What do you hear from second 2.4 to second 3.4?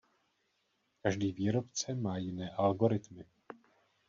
algoritmy.